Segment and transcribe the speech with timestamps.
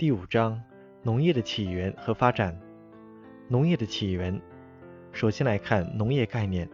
[0.00, 0.58] 第五章：
[1.02, 2.58] 农业的起源和发展。
[3.48, 4.40] 农业的起源，
[5.12, 6.66] 首先来看农业概念。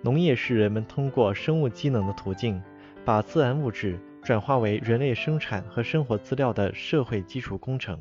[0.00, 2.62] 农业是人们通过生物机能的途径，
[3.04, 7.98] 把自然物质转化为人类生产和生活资料的社会基础工程。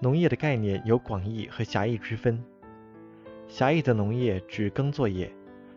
[0.00, 2.42] 农业的概念有广义和狭义之分。
[3.46, 5.30] 狭义的农业指耕作业，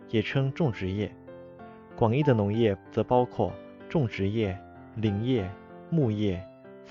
[0.08, 1.10] 也称种植业；
[1.98, 3.52] 广义的农业则包括
[3.90, 4.58] 种植业、
[4.96, 5.52] 林业、
[5.90, 6.42] 牧业。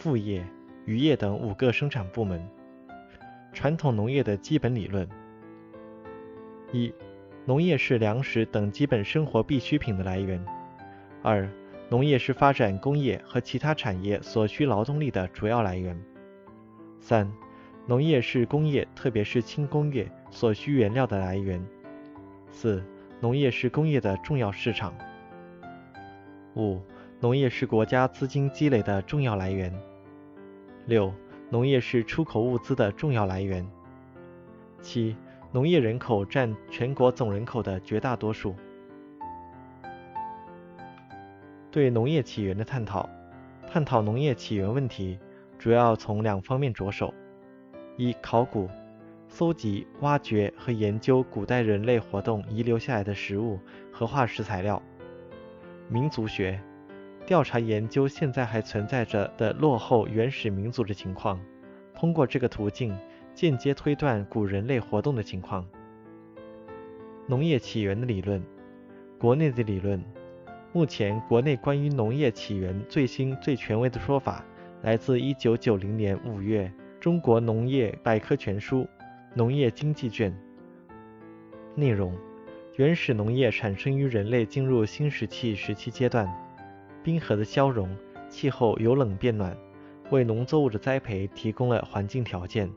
[0.00, 0.42] 副业、
[0.86, 2.42] 渔业等五个生产部门。
[3.52, 5.06] 传统农业的基本理论：
[6.72, 6.90] 一、
[7.44, 10.42] 农业是粮食等基本生活必需品的来源；
[11.22, 11.46] 二、
[11.90, 15.94] 农业是发展工业和其他产业所需劳动力的主要来源；
[16.98, 17.30] 三、
[17.86, 21.60] 农业是工业，特别是轻工业所需原料的来源；
[22.50, 22.82] 四、
[23.20, 24.94] 农业是工业的重要市场；
[26.56, 26.80] 五、
[27.20, 29.70] 农业是国家资金积累的重要来源。
[30.86, 31.12] 六、
[31.50, 33.66] 农业是出口物资的重要来源。
[34.82, 35.16] 七、
[35.52, 38.54] 农业人口占全国总人口的绝大多数。
[41.70, 43.08] 对农业起源的探讨，
[43.68, 45.18] 探讨农业起源问题，
[45.58, 47.14] 主要从两方面着手：
[47.96, 48.68] 一、考古，
[49.28, 53.60] 搜集、挖掘和研究古代人类活动遗留下来的食物
[53.92, 54.82] 和化石材料；
[55.88, 56.60] 民族学。
[57.30, 61.40] 调查研究现在还存在着的落后原始民族的情况，
[61.94, 62.92] 通过这个途径
[63.36, 65.64] 间接推断古人类活动的情况。
[67.28, 68.42] 农业起源的理论，
[69.16, 70.04] 国内的理论。
[70.72, 74.44] 目前国内关于农业起源最新最权威的说法，
[74.82, 76.64] 来自1990年5月
[76.98, 78.78] 《中国农业百科全书·
[79.34, 80.32] 农业经济卷》。
[81.76, 82.12] 内容：
[82.74, 86.28] 原始农业产生于人类进入新石器时期阶段。
[87.02, 87.88] 冰河的消融，
[88.28, 89.56] 气候由冷变暖，
[90.10, 92.70] 为农作物的栽培提供了环境条件。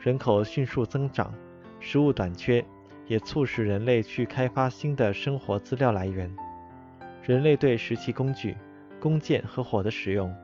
[0.00, 1.32] 人口迅速增长，
[1.78, 2.64] 食物短缺，
[3.06, 6.34] 也促使人类去开发新的生活资料来源。
[7.22, 8.56] 人类对石器工具、
[9.00, 10.34] 弓箭和火的使用，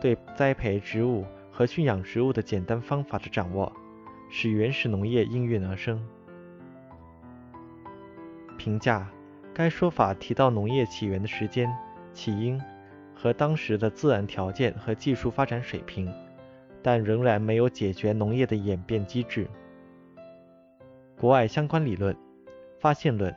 [0.00, 3.70] 对栽培植物和驯养植物的简单方法的掌握，
[4.30, 6.00] 使原始农业应运而生。
[8.56, 9.06] 评价：
[9.52, 11.68] 该说法提到农业起源的时间。
[12.12, 12.60] 起因
[13.14, 16.12] 和当时的自然条件和技术发展水平，
[16.82, 19.46] 但仍然没有解决农业的演变机制。
[21.18, 22.16] 国外相关理论
[22.78, 23.34] 发现论，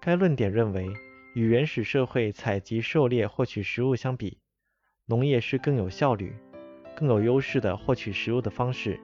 [0.00, 0.88] 该论点认为，
[1.34, 4.38] 与原始社会采集、狩猎获取食物相比，
[5.06, 6.34] 农业是更有效率、
[6.96, 8.98] 更有优势的获取食物的方式。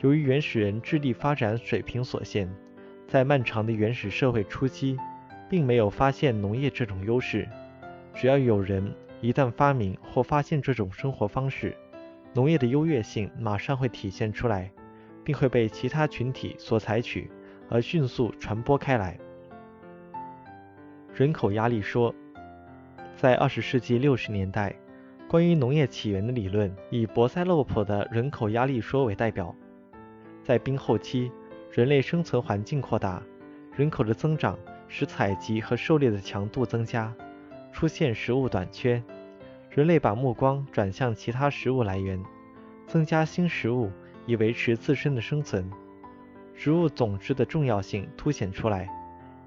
[0.00, 2.48] 由于原始人智力发展水平所限，
[3.06, 4.96] 在漫长的原始社会初期，
[5.48, 7.48] 并没有发现农业这种优势。
[8.20, 11.76] 只要有人一旦发明或发现这种生活方式，
[12.34, 14.68] 农业的优越性马上会体现出来，
[15.22, 17.30] 并会被其他群体所采取，
[17.70, 19.16] 而迅速传播开来。
[21.14, 22.12] 人口压力说，
[23.14, 24.74] 在二十世纪六十年代，
[25.28, 29.54] 关于农业起源的理论以博塞洛普的人口压力说为代表。
[30.42, 31.30] 在冰后期，
[31.70, 33.22] 人类生存环境扩大，
[33.76, 34.58] 人口的增长
[34.88, 37.14] 使采集和狩猎的强度增加。
[37.78, 39.00] 出现食物短缺，
[39.70, 42.20] 人类把目光转向其他食物来源，
[42.88, 43.88] 增加新食物
[44.26, 45.70] 以维持自身的生存。
[46.56, 48.88] 植物种质的重要性凸显出来，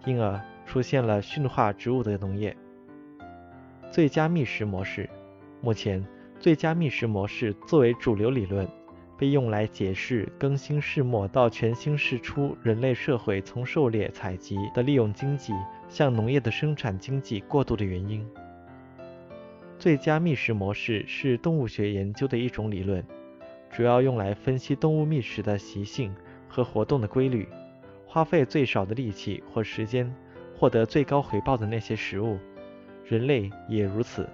[0.06, 2.56] 因而出现了驯化植物的农业。
[3.92, 5.10] 最佳觅食模式，
[5.60, 6.02] 目前
[6.40, 8.66] 最佳觅食模式作为主流理论，
[9.22, 15.54] 被用来解释更新世末到全新世初人类社会从狩猎采集的利用经济。
[15.88, 18.26] 向农业的生产经济过渡的原因。
[19.78, 23.04] 最佳觅食模式是动物学研究的一种理论，
[23.70, 26.16] 主要用来分析动物觅食的习性
[26.48, 27.46] 和活动的规律，
[28.08, 30.10] 花费最少的力气或时间，
[30.58, 32.40] 获得最高回报的那些食物。
[33.06, 34.28] 人类也如此，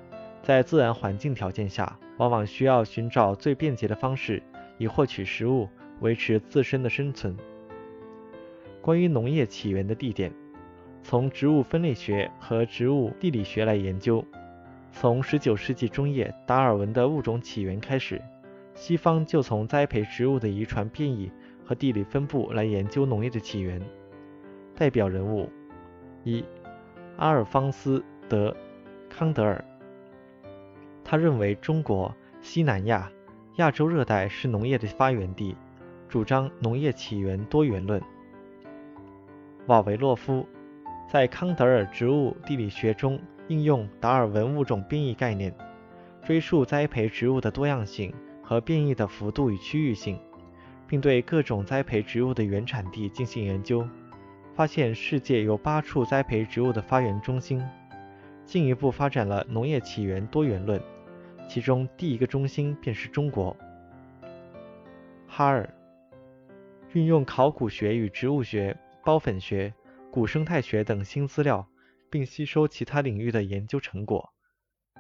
[0.44, 4.44] 在自然环境条件下，往往需要寻找最便捷的方式
[4.78, 5.68] 以获取食物，
[6.00, 7.36] 维持自身的生存。
[8.82, 10.32] 关于农业起源的地点。
[11.04, 14.22] 从植物分类学和植物地理学来研究。
[14.92, 18.22] 从19世纪中叶达尔文的物种起源开始，
[18.74, 21.32] 西方就从栽培植物的遗传变异
[21.64, 23.82] 和地理分布来研究农业的起源。
[24.76, 25.50] 代表人物：
[26.26, 26.44] 一、
[27.16, 28.50] 阿尔方斯·德·
[29.08, 29.64] 康德尔。
[31.06, 33.10] 他认为中国、西南亚、
[33.58, 35.56] 亚洲热带是农业的发源地，
[36.08, 38.00] 主张农业起源多元论。
[39.66, 40.46] 瓦维洛夫。
[41.10, 43.18] 在康德尔植物地理学中
[43.48, 45.56] 应用达尔文物种变异概念，
[46.22, 48.14] 追溯栽培植物的多样性
[48.44, 50.20] 和变异的幅度与区域性，
[50.86, 53.88] 并对各种栽培植物的原产地进行研究，
[54.54, 57.66] 发现世界有八处栽培植物的发源中心，
[58.44, 60.78] 进一步发展了农业起源多元论，
[61.48, 63.56] 其中第一个中心便是中国。
[65.28, 65.72] 哈尔
[66.94, 69.74] 运用考古学与植物学、孢粉学、
[70.12, 71.68] 古生态学等新资料，
[72.10, 74.30] 并吸收其他领域的研究成果，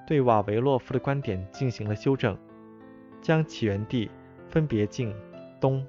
[0.05, 2.37] 对瓦维洛夫的观点进行了修正，
[3.21, 4.09] 将起源地
[4.47, 5.13] 分别进
[5.59, 5.85] 东、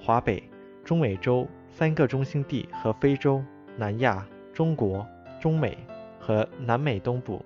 [0.00, 0.42] 华北、
[0.84, 3.42] 中美洲三个中心地和非洲、
[3.76, 5.06] 南亚、中国、
[5.40, 5.76] 中美
[6.20, 7.44] 和南美东部。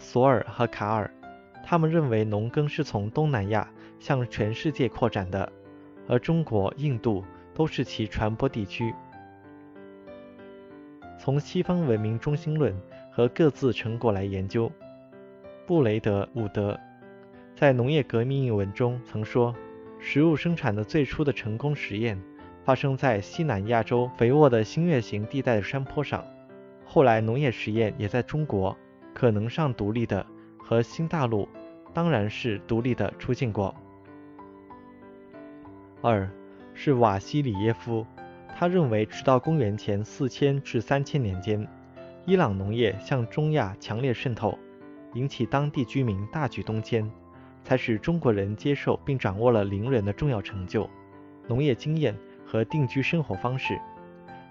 [0.00, 1.08] 索尔和卡尔，
[1.64, 3.70] 他们认为农耕是从东南亚。
[4.00, 5.52] 向全世界扩展的，
[6.08, 8.94] 而中国、印度都是其传播地区。
[11.18, 12.74] 从西方文明中心论
[13.12, 14.72] 和各自成果来研究，
[15.66, 16.80] 布雷德伍德
[17.54, 19.54] 在《农业革命》一文中曾说，
[19.98, 22.18] 食物生产的最初的成功实验
[22.64, 26.24] 发生在西南亚洲肥沃的新月形地带的山坡上，
[26.86, 28.74] 后来农业实验也在中国
[29.20, 30.24] 可能上独立的
[30.56, 31.46] 和新大陆
[31.92, 33.74] 当然是独立的出现过。
[36.00, 36.26] 二
[36.72, 38.06] 是瓦西里耶夫，
[38.56, 41.68] 他认为直到公元前四千至三千年间，
[42.24, 44.58] 伊朗农业向中亚强烈渗透，
[45.12, 47.06] 引起当地居民大举东迁，
[47.62, 50.88] 才使中国人接受并掌握了邻人的重要成就、
[51.46, 53.78] 农业经验和定居生活方式，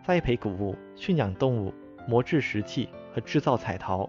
[0.06, 1.74] 栽培谷物、驯养动物、
[2.08, 4.08] 磨制石器和制造彩陶、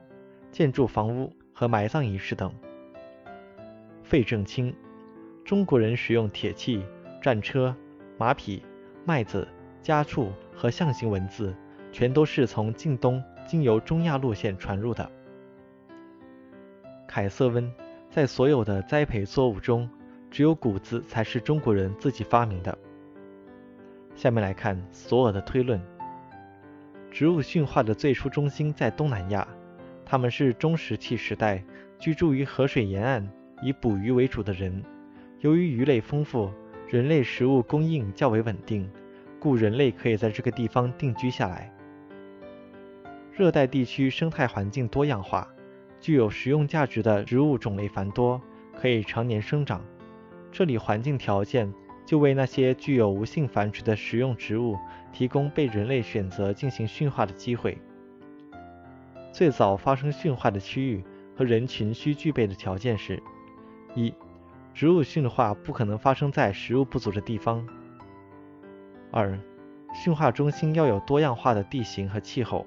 [0.50, 2.52] 建筑房屋和埋葬仪式等。
[4.02, 4.75] 费正清，
[5.44, 6.85] 中国人使用铁器。
[7.23, 7.76] 战车、
[8.17, 8.62] 马匹、
[9.05, 9.47] 麦子、
[9.82, 11.55] 家畜和象形文字，
[11.93, 15.06] 全都是从晋东经由中亚路线传入的。
[17.06, 17.70] 凯瑟温
[18.08, 19.87] 在所有的栽培作物中，
[20.31, 22.79] 只有谷子才是中国人自己发明的。
[24.14, 25.79] 下面来看索尔的推论：
[27.11, 29.46] 植物驯化的最初中心在东南亚，
[30.10, 31.62] 他们是中石器时代
[32.00, 33.24] 居住于河水沿岸、
[33.62, 34.82] 以捕鱼为主的人，
[35.38, 36.50] 由于鱼类丰富。
[36.88, 38.90] 人类食物供应较为稳定，
[39.38, 41.72] 故人类可以在这个地方定居下来。
[43.32, 45.46] 热带地区生态环境多样化，
[46.00, 48.42] 具有食用价值的植物种类繁多，
[48.74, 49.80] 可以常年生长。
[50.50, 51.72] 这里环境条件
[52.04, 54.76] 就为那些具有无性繁殖的食用植物
[55.12, 57.78] 提供被人类选择进行驯化的机会。
[59.32, 61.05] 最早发生驯化的区域
[61.37, 63.23] 和人群需具备的条件是：
[63.94, 64.12] 一。
[64.73, 67.67] 植物驯化不可能发生在食物不足的地方。
[69.11, 69.37] 二、
[69.93, 72.65] 驯化中心要有多样化的地形和气候。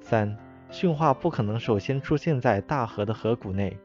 [0.00, 0.36] 三、
[0.70, 3.76] 驯化不可能首先出现在大河的河谷内，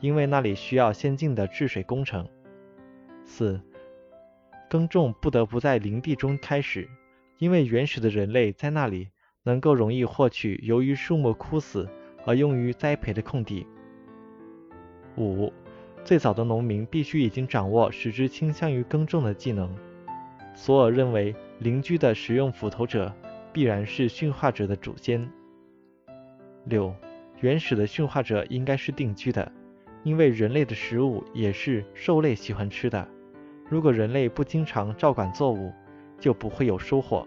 [0.00, 2.26] 因为那里需要先进的治水工程。
[3.24, 3.60] 四、
[4.70, 6.88] 耕种不得不在林地中开始，
[7.38, 9.08] 因为原始的人类在那里
[9.48, 11.88] 能够容易获取由于树木枯死
[12.26, 13.66] 而用于栽培的空地。
[15.16, 15.50] 五。
[16.04, 19.68] 最早的农民必须已经掌握使之倾向于耕种的技能。
[20.54, 23.12] 索尔认为，邻居的食用斧头者
[23.52, 25.28] 必然是驯化者的祖先。
[26.64, 26.94] 六，
[27.40, 29.52] 原始的驯化者应该是定居的，
[30.02, 33.06] 因为人类的食物也是兽类喜欢吃的。
[33.68, 35.70] 如果人类不经常照管作物，
[36.18, 37.26] 就不会有收获。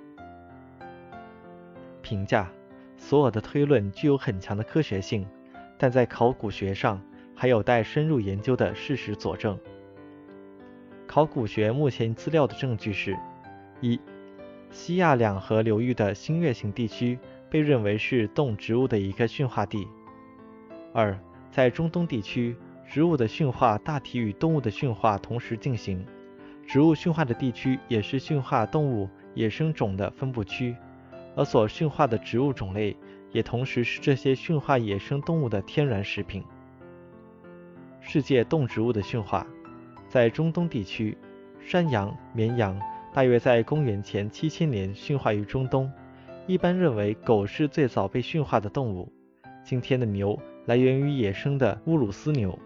[2.01, 2.51] 评价：
[2.97, 5.27] 索尔的推论具有很强的科学性，
[5.77, 7.01] 但在考古学上。
[7.33, 9.57] 还有待深入研究的事实佐证。
[11.07, 13.17] 考古学目前资料的证据是：
[13.79, 13.99] 一、
[14.69, 17.17] 西亚两河流域的新月形地区
[17.49, 19.79] 被认为是动植物的一个驯化地；
[20.93, 22.55] 二、在中东地区，
[22.87, 26.05] 植物的驯化大体与动物的驯化同时进行，
[26.67, 30.75] 植物驯化的地区也是驯化动物野生种的分布区，
[31.35, 32.95] 而所驯化的植物种类
[33.31, 36.43] 也同时是这些驯化野生动物的天然食品。
[37.99, 39.45] 世界动植物的驯化，
[40.09, 41.17] 在中东地区，
[41.59, 42.79] 山羊、绵羊
[43.13, 45.91] 大约在公元前七千年驯化于中东。
[46.47, 49.07] 一般认为，狗是最早被驯化的动物。
[49.63, 52.57] 今天的牛来源于野生的乌鲁斯牛。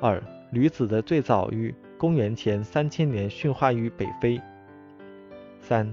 [0.00, 4.38] 二、驴子的最早于公元前三千年驯化于北非。
[5.60, 5.90] 三、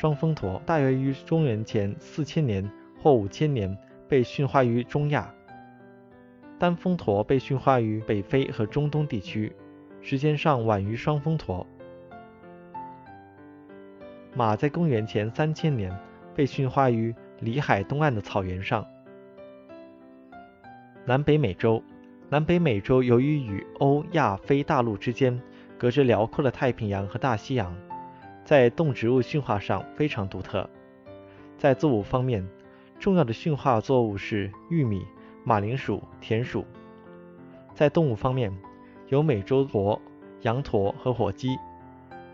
[0.00, 2.66] 双峰驼大约于公元前四千年
[2.98, 3.76] 或五千年
[4.08, 5.30] 被驯化于中亚。
[6.58, 9.54] 单峰驼被驯化于北非和中东地区，
[10.00, 11.66] 时间上晚于双峰驼。
[14.34, 15.94] 马在公元前三千年
[16.34, 18.82] 被驯化于里海东岸的草原上。
[21.04, 21.82] 南北美洲，
[22.30, 25.38] 南北美洲由于与欧亚非大陆之间
[25.76, 27.76] 隔着辽阔的太平洋和大西洋，
[28.50, 30.68] 在动植物驯化上非常独特。
[31.56, 32.44] 在作物方面，
[32.98, 35.06] 重要的驯化作物是玉米、
[35.44, 36.66] 马铃薯、田鼠。
[37.76, 38.52] 在动物方面，
[39.06, 40.02] 有美洲驼、
[40.40, 41.56] 羊驼和火鸡。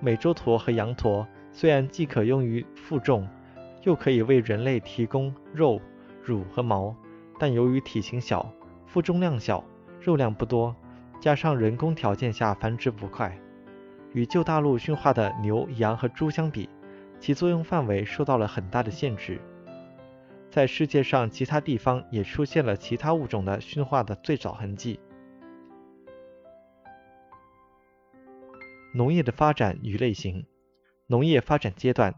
[0.00, 3.28] 美洲驼和羊驼虽然既可用于负重，
[3.82, 5.78] 又可以为人类提供肉、
[6.24, 6.96] 乳和毛，
[7.38, 8.50] 但由于体型小、
[8.86, 9.62] 负重量小，
[10.00, 10.74] 肉量不多，
[11.20, 13.38] 加上人工条件下繁殖不快，
[14.16, 16.70] 与旧大陆驯化的牛、羊和猪相比，
[17.20, 19.38] 其作用范围受到了很大的限制。
[20.48, 24.98] 在世界上其他地方也出现了其他物种的驯化的最早痕迹。
[28.94, 30.46] 农业的发展与类型：
[31.08, 32.14] 农业发展阶段，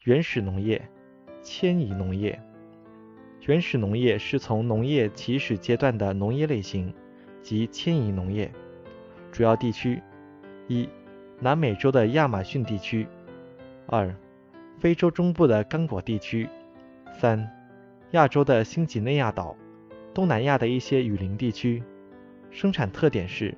[0.00, 0.90] 原始农业、
[1.40, 2.38] 迁移农业。
[3.46, 6.92] 原始农业是从农业起始阶段的农业类型。
[7.42, 8.50] 及迁移农业
[9.30, 10.02] 主要地区：
[10.66, 10.88] 一、
[11.40, 13.06] 南美洲的亚马逊地区；
[13.86, 14.14] 二、
[14.78, 16.46] 非洲中部的刚果地区；
[17.12, 17.50] 三、
[18.12, 19.56] 亚洲的新几内亚岛、
[20.14, 21.82] 东南亚的一些雨林地区。
[22.50, 23.56] 生产特点是：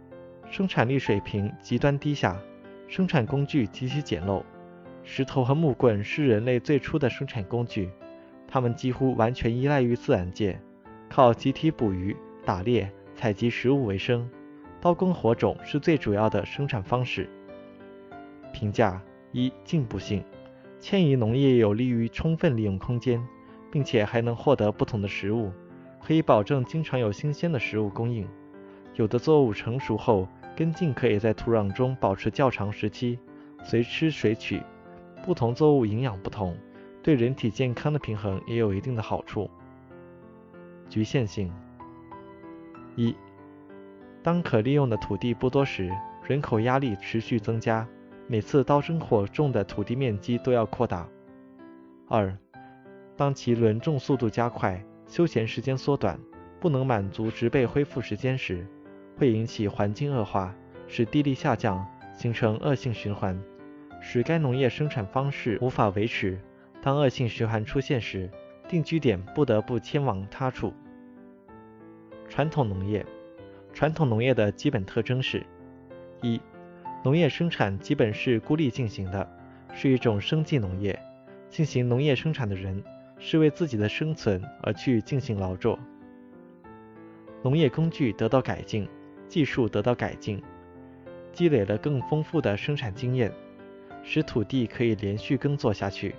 [0.50, 2.36] 生产力水平极端低下，
[2.88, 4.42] 生产工具极其简陋。
[5.04, 7.90] 石头和木棍是人类最初的生产工具，
[8.48, 10.58] 它们几乎完全依赖于自然界，
[11.08, 12.90] 靠集体捕鱼、打猎。
[13.14, 14.28] 采集食物为生，
[14.78, 17.26] 刀耕火种是最主要的生产方式。
[18.56, 18.98] 评价
[19.32, 20.24] 一：进步性，
[20.80, 23.22] 迁移农业有利于充分利用空间，
[23.70, 25.52] 并且还能获得不同的食物，
[26.02, 28.26] 可以保证经常有新鲜的食物供应。
[28.94, 33.18] 有的作物成熟后，根茎可以在土壤中保持较长时期，
[33.62, 34.62] 随吃随取。
[35.22, 36.56] 不同作物营养不同，
[37.02, 39.50] 对人体健康的平衡也有一定的好处。
[40.88, 41.52] 局限性。
[42.94, 43.14] 一，
[44.22, 45.92] 当可利用的土地不多时，
[46.26, 47.86] 人口压力持续增加，
[48.28, 51.08] 每次刀耕火种的土地面积都要扩大。
[52.08, 52.36] 二，
[53.16, 56.18] 当其轮种速度加快，休闲时间缩短，
[56.60, 58.66] 不能满足植被恢复时间时，
[59.16, 60.54] 会引起环境恶化，
[60.88, 63.40] 使地力下降，形成恶性循环，
[64.00, 66.38] 使该农业生产方式无法维持。
[66.82, 68.30] 当恶性循环出现时，
[68.68, 70.72] 定居点不得不迁往他处。
[72.28, 73.06] 传统农业，
[73.72, 75.44] 传统农业的基本特征是：
[76.22, 76.40] 一、
[77.06, 79.38] 农业生产基本是孤立进行的，
[79.72, 81.00] 是一种生计农业。
[81.48, 82.82] 进行农业生产的人
[83.20, 85.78] 是为自己的生存而去进行劳作。
[87.44, 88.88] 农业工具得到改进，
[89.28, 90.42] 技术得到改进，
[91.32, 93.32] 积累了更丰富的生产经验，
[94.02, 96.12] 使土地可以连续耕作下去。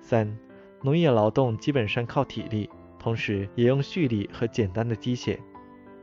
[0.00, 0.36] 三、
[0.82, 2.68] 农业劳动基本上靠体力。
[2.98, 5.38] 同时也用蓄力和简单的机械。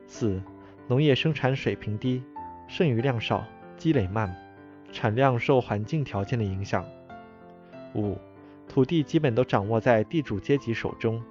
[0.07, 0.41] 四、
[0.87, 2.23] 农业生产水平低，
[2.65, 3.45] 剩余量少，
[3.77, 4.35] 积累慢，
[4.91, 6.85] 产量受环境条件的影响。
[7.95, 8.17] 五、
[8.67, 11.21] 土地基本都掌握在地主阶级手中，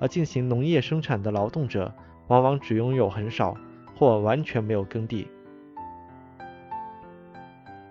[0.00, 1.92] 而进行农业生产的劳动者
[2.28, 3.56] 往往只拥有很少
[3.96, 5.28] 或完全没有耕地。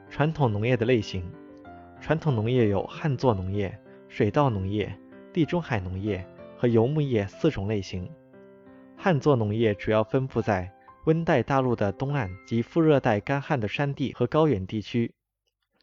[0.09, 1.23] 传统农业的类型：
[2.01, 4.91] 传统农业有旱作农业、水稻农业、
[5.31, 6.25] 地中海农业。
[6.59, 8.09] 和游牧业四种类型。
[8.97, 10.67] 旱作农业主要分布在
[11.07, 15.13] 温带大陆的东岸及副热带干旱的山地和高原地区。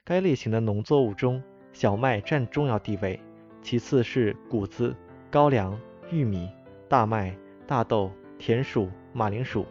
[0.05, 3.19] 该类型的农作物中，小麦占重要地位，
[3.63, 4.95] 其次是谷子、
[5.31, 6.51] 高粱、玉米、
[6.91, 7.35] 大麦、
[7.67, 9.65] 大豆、田鼠、马铃薯。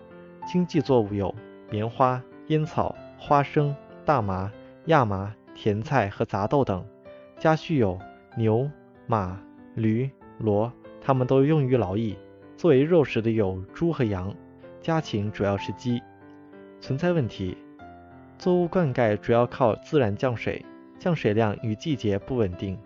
[0.47, 1.33] 经济作物有
[1.69, 4.51] 棉花、烟草、花生、大麻、
[4.85, 6.83] 亚麻、甜菜和杂豆等。
[7.37, 7.99] 家畜有
[8.35, 8.67] 牛、
[9.05, 9.39] 马、
[9.75, 10.09] 驴、
[10.41, 10.71] 骡。
[10.99, 12.17] 它们都用于劳役，
[12.57, 14.33] 作为肉食的有猪和羊，
[14.83, 16.03] 家禽主要是鸡。
[16.81, 17.57] 存在问题：
[18.37, 20.63] 作物灌溉主要靠自然降水，
[20.99, 22.77] 降水量与季节不稳定。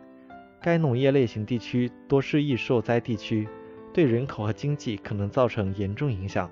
[0.61, 3.49] 该农业类型地区多是易受灾地区，
[3.91, 6.47] 对人口和经济可能造成严重影响。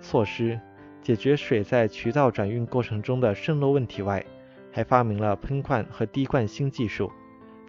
[0.00, 0.58] 措施：
[1.02, 4.24] 解决水在渠道转运过程中的渗漏问题外，
[4.72, 7.12] 还发明了喷灌和滴灌新技术。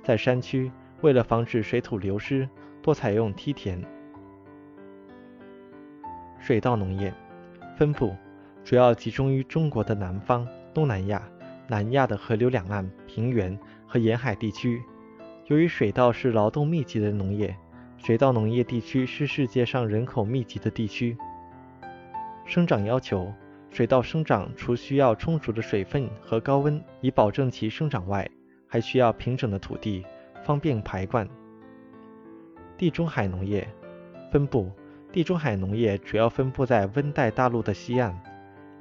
[0.01, 0.71] 在山区，
[1.01, 2.47] 为了防止水土流失，
[2.81, 3.83] 多采用梯田。
[6.45, 7.11] 水稻农业
[7.75, 8.15] 分布
[8.63, 11.19] 主要集中于中国的南方、东南亚、
[11.67, 14.79] 南亚的河流两岸、平原和沿海地区。
[15.47, 17.55] 由于水稻是劳动密集的农业，
[17.97, 21.17] 水稻农业地区是世界上人口密集的地区。
[22.45, 23.33] 生长要求：
[23.71, 28.29] 水稻生长除需要充足的水分和高温以保证其生长外，
[28.67, 30.05] 还需要平整的土地，
[30.43, 31.27] 方便排灌。
[32.77, 33.67] 地中海农业
[34.31, 34.71] 分布：
[35.15, 38.13] 地中海农业主要分布在温带大陆的西岸，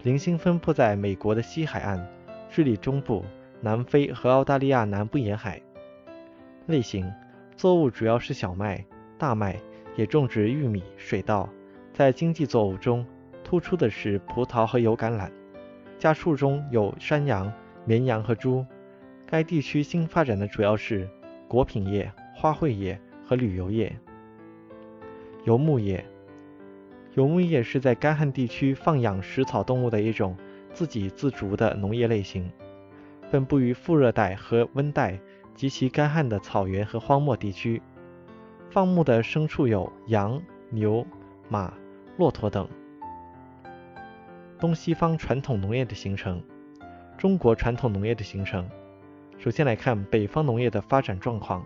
[0.03, 2.05] 零星分布在美国的西海岸、
[2.51, 3.25] 智利中部、
[3.61, 5.63] 南非和澳大利亚南部沿海。
[6.67, 7.09] 类型：
[7.57, 8.85] 作物主要是小麦、
[9.17, 9.61] 大麦，
[9.95, 11.49] 也种植玉米、水稻。
[11.93, 13.07] 在经济作物中，
[13.45, 15.31] 突出的是葡萄和油橄榄。
[16.01, 17.53] 家畜中有山羊、
[17.85, 18.67] 绵羊和猪。
[19.25, 21.09] 该地区新发展的主要是
[21.47, 23.97] 果品业、花卉业和旅游业。
[25.45, 26.05] 游牧业，
[27.15, 30.37] 游牧业是在干旱地区放养食草动物的一种
[30.73, 32.51] 自给自足的农业类型，
[33.31, 35.19] 分布于副热带和温带
[35.55, 37.81] 及其干旱的草原和荒漠地区。
[38.69, 41.07] 放牧的牲畜有羊、牛、
[41.49, 41.73] 马、
[42.17, 42.69] 骆驼等。
[44.59, 46.43] 东西方传统农业的形成，
[47.17, 48.69] 中国传统农业的形成。
[49.39, 51.65] 首先来看北方农业的发展状况。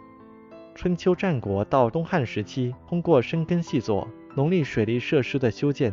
[0.74, 5.92] 春秋战国到东汉时期，通过深耕细作、农力水利设施的修建，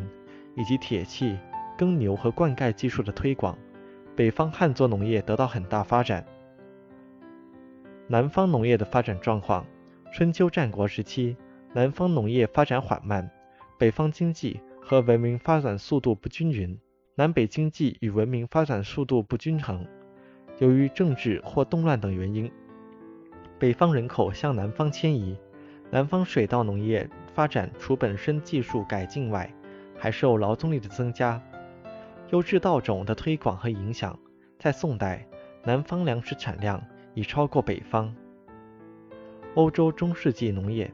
[0.55, 1.37] 以及铁器、
[1.77, 3.57] 耕牛和灌溉技术的推广，
[4.15, 6.25] 北方旱作农业得到很大发展。
[8.07, 9.65] 南方农业的发展状况。
[10.13, 11.35] 春秋战国时期，
[11.73, 13.29] 南方农业发展缓慢，
[13.77, 16.79] 北方经济和文明发展速度不均匀，
[17.15, 19.85] 南北经济与文明发展速度不均衡。
[20.59, 22.49] 由于政治或动乱等原因，
[23.59, 25.37] 北方人口向南方迁移。
[25.91, 29.53] 南方水稻农业发展除本身技术改进外，
[29.99, 31.39] 还受劳动力的增加、
[32.29, 34.17] 优质稻种的推广和影响。
[34.57, 35.27] 在宋代，
[35.63, 36.81] 南方粮食产量
[37.13, 38.15] 已超过北方。
[39.55, 40.89] 欧洲中世纪农业，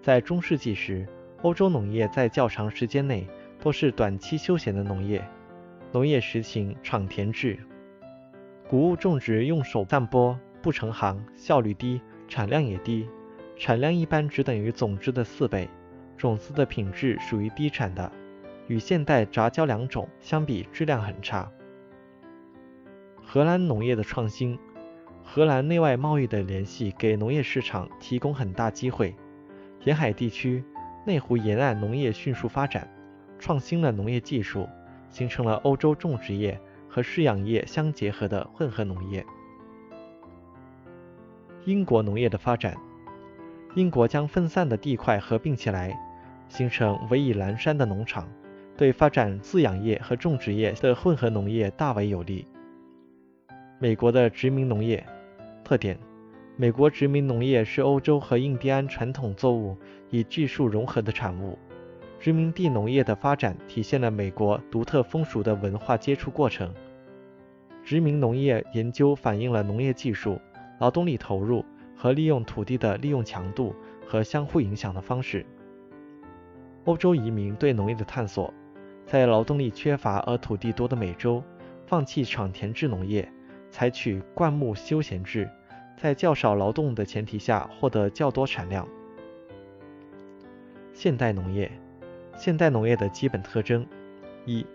[0.00, 1.06] 在中世纪时，
[1.42, 3.28] 欧洲农业在较长时间内
[3.60, 5.22] 都是短期休闲的农业，
[5.92, 7.58] 农业实行场田制。
[8.70, 13.06] 谷物种植用手散播，不成行，效率低，产量也低。
[13.62, 15.70] 产量一般只等于种子的四倍，
[16.16, 18.10] 种子的品质属于低产的，
[18.66, 21.48] 与现代杂交良种相比，质量很差。
[23.22, 24.58] 荷兰农业的创新，
[25.22, 29.14] 荷兰内外贸易的联系给农业市场提供很大机会。
[29.84, 30.64] 沿海地区、
[31.06, 32.92] 内湖沿岸农业迅速发展，
[33.38, 34.68] 创新了农业技术，
[35.08, 36.60] 形成了欧洲种植业。
[36.88, 39.24] 和饲养业相结合的混合农业。
[41.64, 42.76] 英国农业的发展，
[43.74, 45.98] 英国将分散的地块合并起来，
[46.48, 48.28] 形成围以蓝山的农场，
[48.76, 52.46] 对发展饲养业和种植业的混合农业大为有利。
[53.78, 55.02] 美国的殖民农业
[55.64, 55.98] 特点：
[56.56, 59.74] 美国殖民农业是欧洲和印第安传统作物
[60.10, 61.58] 与技术融合的产物。
[62.20, 66.72] 殖民地农业的发展体现了美国独特风俗的文化接触过程。
[67.82, 70.38] 殖民农业研究反映了农业技术、
[70.78, 71.64] 劳动力投入
[72.02, 73.72] 和利用土地的利用强度
[74.04, 75.46] 和相互影响的方式。
[76.84, 78.52] 欧洲移民对农业的探索，
[79.06, 81.40] 在劳动力缺乏而土地多的美洲，
[81.86, 83.32] 放弃场田制农业，
[83.70, 85.48] 采取灌木休闲制，
[85.96, 88.84] 在较少劳动的前提下获得较多产量。
[90.92, 91.70] 现代农业。
[92.36, 93.86] 现代农业的基本特征：
[94.44, 94.66] 一、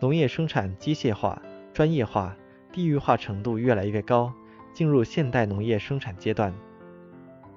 [0.00, 2.36] 农业生产机械化、专业化、
[2.70, 4.32] 地域化程度越来越高，
[4.72, 6.52] 进入现代农业生产阶段；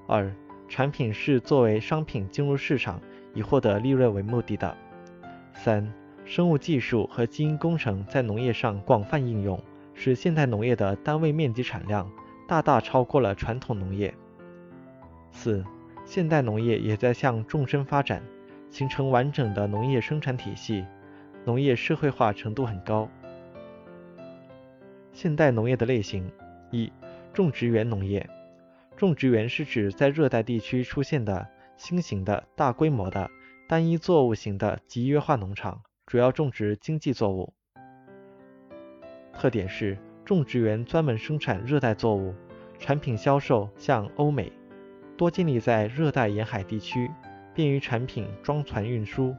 [0.07, 0.33] 二、
[0.67, 2.99] 产品是作为商品进入市场，
[3.33, 4.75] 以获得利润为目的的；
[5.53, 5.91] 三、
[6.25, 9.61] 生物技术和基因工程在农业上广泛应用，
[9.93, 12.11] 使现代农业的单位面积产量
[12.47, 14.11] 大大超过了传统农业；
[15.31, 15.63] 四、
[16.05, 18.21] 现代农业也在向纵深发展。
[18.69, 20.83] 形成完整的农业生产体系，
[21.45, 23.07] 农业社会化程度很高。
[25.11, 26.27] 现代农业的类型：
[26.71, 26.91] 一、
[27.33, 28.29] 种植园农业。
[28.95, 33.29] 种植园是指在热带地区出现的新型的大规模的
[33.67, 37.51] 单一作物型的集约化农场，主要种植经济作物。
[39.33, 42.33] 特点是种植园专门生产热带作物，
[42.77, 44.51] 产品销售向欧美，
[45.17, 47.09] 多建立在热带沿海地区。
[47.55, 49.35] 便于产品装船运输。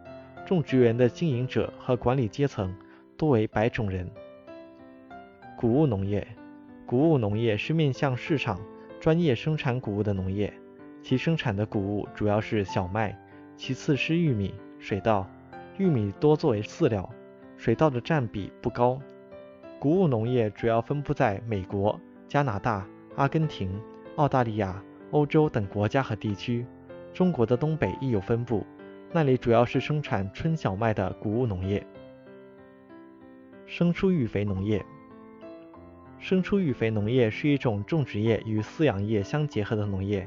[0.46, 2.72] 种植园的经营者和管理阶层
[3.16, 4.09] 多为白种人。
[5.57, 6.24] 谷物农业，
[6.87, 8.61] 谷物农业是面向市场、
[9.01, 10.53] 专业生产谷物的农业，
[11.03, 13.18] 其生产的谷物主要是小麦，
[13.57, 15.27] 其次是玉米、水稻。
[15.79, 17.09] 玉米多作为饲料，
[17.57, 19.01] 水稻的占比不高。
[19.81, 23.81] 谷物农业主要分布在美国、加拿大、阿根廷、
[24.16, 26.64] 澳大利亚、欧洲等国家和地区。
[27.12, 28.64] 中国的东北亦有分布，
[29.11, 31.85] 那里主要是生产春小麦的谷物农业。
[33.66, 34.85] 牲畜育肥农业，
[36.20, 40.27] 牲畜育肥农业是一种种植业与饲养业相结合的农业。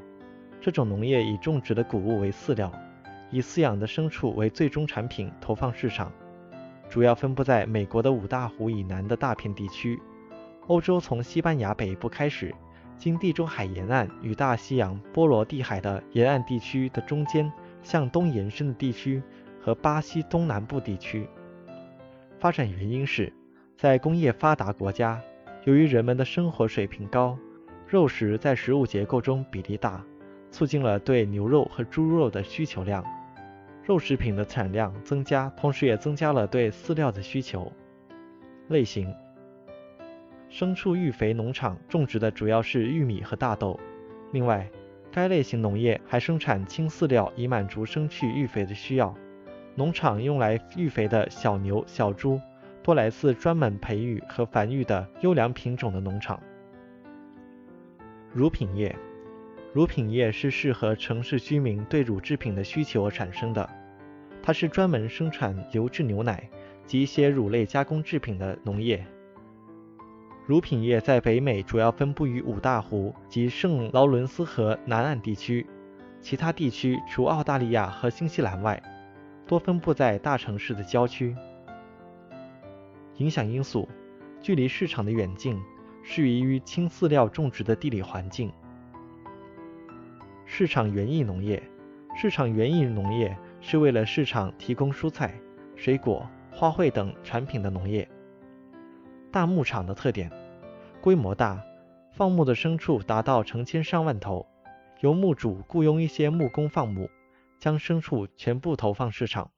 [0.61, 2.71] 这种农业以种植的谷物为饲料，
[3.31, 6.11] 以饲养的牲畜为最终产品投放市场，
[6.89, 9.99] 主要分布在美国的五大湖以南的大片地区。
[10.67, 12.53] 欧洲从西班牙北部开始，
[12.97, 19.21] 经地中海沿岸与大西洋波罗的海的沿岸地区的中间向东延伸的地区
[19.61, 21.27] 和巴西东南部地区。
[22.39, 23.31] 发展原因是，
[23.77, 25.21] 在工业发达国家，
[25.67, 27.37] 由于人们的生活水平高，
[27.89, 30.01] 肉食在食物结构中比例大，
[30.49, 33.03] 促进了对牛肉和猪肉的需求量，
[33.83, 37.69] 肉食品的产量增加，同时也增加了对饲料的需求。
[38.69, 39.13] 类型。
[40.49, 43.77] 牲畜育肥农场种植的主要是玉米和大豆，
[44.31, 44.65] 另外，
[45.11, 49.13] 该类型农业还生产轻饲料以满足牲畜育肥的需要。
[49.75, 52.39] 农场用来育肥的小牛、小猪
[52.87, 56.41] 多来自专门培育和繁育的优良品种的农场。
[58.31, 58.95] 乳品业，
[59.73, 63.69] 乳品业是适合城市居民对乳制品的需求而产生的，
[64.41, 66.49] 它是专门生产油脂牛奶
[66.85, 69.05] 及一些乳类加工制品的农业。
[70.45, 75.67] 乳品业在北美主要分布于五大湖及圣劳伦斯河南岸地区，
[76.21, 78.81] 其他地区除澳大利亚和新西兰外，
[79.45, 81.35] 多分布在大城市的郊区。
[83.17, 83.87] 影响因素：
[84.41, 85.59] 距离市场的远近，
[86.03, 88.51] 适宜于轻饲料种植的地理环境。
[90.45, 91.61] 市场园艺农业，
[92.15, 95.33] 市场园艺农业是为了市场提供蔬菜、
[95.75, 98.07] 水果、花卉等产品的农业。
[99.31, 100.31] 大牧场的特点：
[101.01, 101.61] 规模大，
[102.13, 104.47] 放牧的牲畜达到成千上万头，
[105.01, 107.09] 由牧主雇佣一些牧工放牧，
[107.59, 109.51] 将牲畜全部投放市场。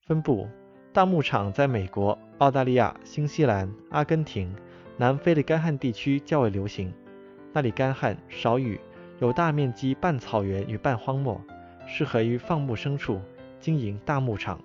[0.00, 0.48] 分布：
[0.94, 4.54] 大牧场在美国、澳大利亚、新西兰、阿根廷、
[4.96, 6.94] 南非的干旱地区较为流行，
[7.52, 8.78] 那里干旱少雨，
[9.18, 11.40] 有大面积半草原与半荒漠，
[11.84, 13.20] 适合于放牧牲畜，
[13.58, 14.60] 经营大牧场。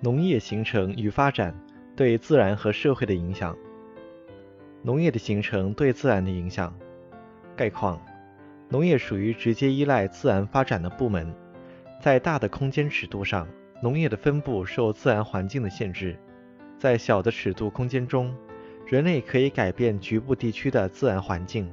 [0.00, 1.54] 农业形成与发展
[1.94, 3.56] 对自然和社会的影响。
[4.82, 6.76] 农业的形成对自然的影响。
[7.54, 8.04] 概况：
[8.70, 11.32] 农业属于直接依赖自然发展的部门。
[12.00, 13.46] 在大的空间尺度上，
[13.82, 16.16] 农业的分布受自然环境的限制；
[16.78, 18.34] 在小的尺度空间中，
[18.86, 21.70] 人类可以改变局部地区的自然环境，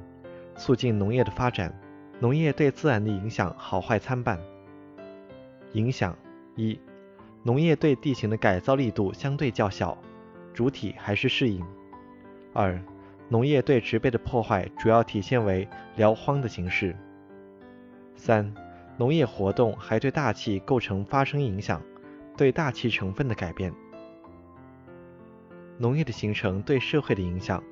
[0.56, 1.72] 促进农业的发展。
[2.20, 4.38] 农业对自然的影响好坏参半。
[5.72, 6.16] 影响
[6.56, 6.78] 一。
[7.42, 9.98] 农业对地形的改造力度相对较小，
[10.54, 11.62] 主体还是适应。
[12.54, 12.80] 二、
[13.28, 16.96] 农业对植被的破坏主要体现为撂荒的形式。
[18.16, 18.54] 三、
[18.96, 21.82] 农业活动还对大气构成发生影响，
[22.36, 23.72] 对大气成分的改变。
[25.78, 27.62] 农业的形成对社会的影响。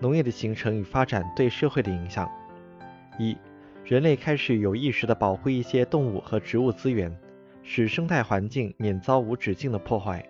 [0.00, 2.30] 农业的形成与发展对社会的影响：
[3.18, 3.36] 一、
[3.84, 7.16] 人类开始有意识地保护一些动物和植物资源。
[7.66, 10.22] 使生态环境免遭无止境的破坏。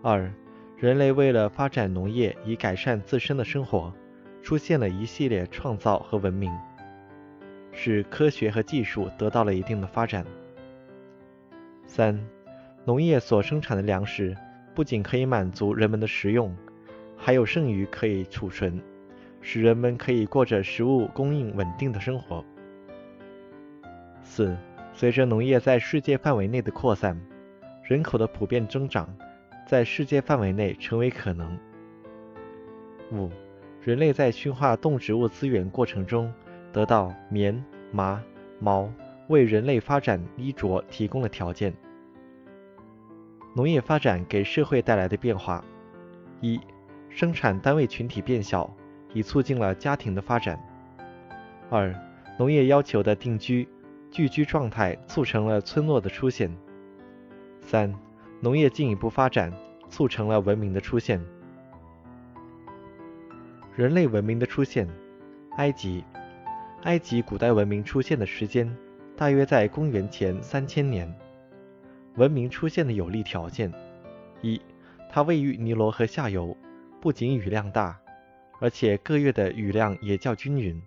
[0.00, 0.32] 二、
[0.76, 3.92] 人类为了发展农业以改善自身的生活，
[4.40, 6.52] 出现了一系列创造和文明，
[7.72, 10.24] 使科学和技术得到了一定的发展。
[11.86, 12.18] 三、
[12.84, 14.36] 农业所生产的粮食
[14.74, 16.54] 不仅可以满足人们的食用，
[17.16, 18.80] 还有剩余可以储存，
[19.40, 22.44] 使人们可以过着食物供应稳定的生活。
[24.22, 24.56] 四。
[24.96, 27.20] 随着农业在世界范围内的扩散，
[27.82, 29.12] 人口的普遍增长
[29.66, 31.58] 在世界范围内成为可能。
[33.10, 33.28] 五、
[33.82, 36.32] 人类在驯化动植物资源过程中
[36.72, 38.22] 得到棉、麻、
[38.60, 38.88] 毛，
[39.28, 41.74] 为人类发展衣着提供了条件。
[43.54, 45.64] 农业发展给社会带来的变化：
[46.40, 46.60] 一、
[47.08, 48.68] 生产单位群体变小，
[49.12, 50.56] 以促进了家庭的发展；
[51.70, 51.94] 二、
[52.38, 53.68] 农业要求的定居。
[54.10, 56.48] 聚居状态促成了村落的出现。
[57.60, 57.92] 三、
[58.40, 59.52] 农业进一步发展，
[59.88, 61.20] 促成了文明的出现。
[63.74, 64.88] 人类文明的出现，
[65.56, 66.04] 埃及，
[66.84, 68.72] 埃及古代文明出现的时间
[69.16, 71.12] 大约在公元前三千年。
[72.16, 73.72] 文明出现的有利条件：
[74.42, 74.60] 一、
[75.08, 76.56] 它位于尼罗河下游，
[77.00, 77.96] 不仅雨量大，
[78.60, 80.82] 而且各月的雨量也较均匀。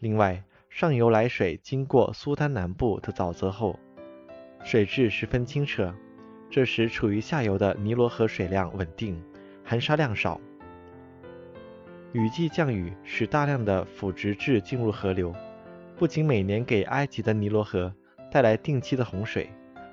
[0.00, 3.78] 另外，上游来水经过苏丹南部的沼泽后，
[4.64, 5.94] 水质十分清澈，
[6.50, 9.20] 这时处于下游的尼罗河水量稳定，
[9.64, 10.40] 含沙量少。
[12.12, 15.32] 雨季降雨使大量的腐殖质进入河流，
[16.00, 17.92] 不仅每年给埃及的尼罗河
[18.32, 19.50] 带来定期的洪水，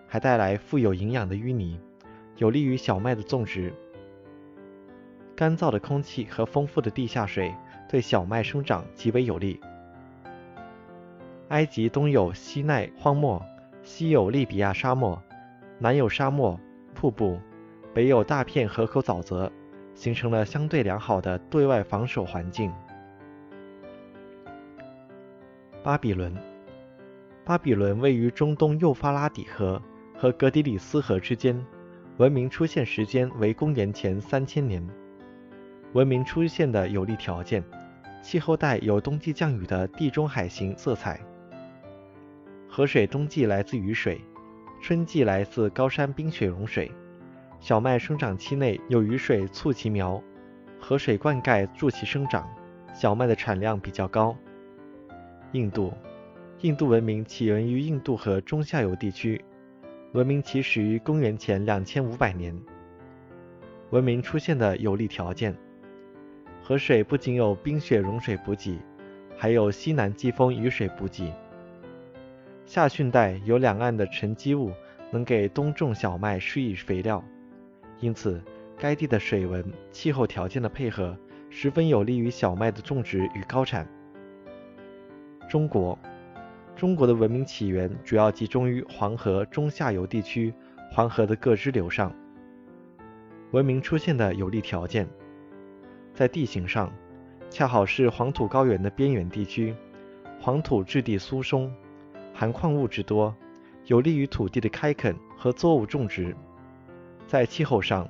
[0.08, 1.78] 还带来富有营养的淤泥，
[2.38, 3.74] 有利于小麦的种植。
[5.36, 7.54] 干燥的空气和丰富的地下水
[7.90, 9.60] 对小麦生长极为有利。
[11.50, 13.46] 埃及东有西奈荒漠，
[13.84, 15.22] 西有利比亚沙漠，
[15.78, 16.58] 南有沙漠、
[16.96, 17.38] 瀑布，
[17.94, 19.52] 北有大片河口沼泽，
[19.94, 22.72] 形成了相对良好的对外防守环境。
[25.88, 26.36] 巴比伦，
[27.46, 29.82] 巴比伦位于中东幼发拉底河
[30.18, 31.66] 和格底里斯河之间，
[32.18, 34.86] 文明出现时间为公元前三千年。
[35.94, 37.64] 文明出现的有利条件，
[38.22, 41.22] 气候带有冬季降雨的地中海型色彩。
[42.68, 44.20] 河水冬季来自雨水，
[44.82, 46.92] 春季来自高山冰雪融水。
[47.62, 50.22] 小麦生长期内有雨水促其苗，
[50.82, 52.46] 河水灌溉助其生长，
[52.94, 54.36] 小麦的产量比较高。
[55.54, 55.94] 印度，
[56.60, 59.42] 印度文明起源于印度河中下游地区，
[60.12, 62.54] 文明起始于公元前两千五百年。
[63.92, 65.56] 文明出现的有利条件，
[66.62, 68.78] 河水不仅有冰雪融水补给，
[69.38, 71.32] 还有西南季风雨水补给。
[72.66, 74.74] 夏汛带有两岸的沉积物，
[75.12, 77.24] 能给冬种小麦施以肥料，
[78.02, 78.44] 因此
[78.78, 81.18] 该地的水文、气候条件的配合，
[81.50, 83.88] 十分有利于小麦的种植与高产。
[85.48, 85.98] 中国，
[86.76, 90.54] 中国的文明起源主要集中于黄河中下游地区，
[90.92, 92.14] 黄河的各支流上。
[93.52, 95.08] 文明出现的有利条件，
[96.14, 96.92] 在地形上，
[97.50, 99.74] 恰好是黄土高原的边缘地区，
[100.42, 101.72] 黄土质地疏松，
[102.34, 103.34] 含矿物质多，
[103.86, 106.36] 有利于土地的开垦和作物种植。
[107.26, 108.06] 在气候上，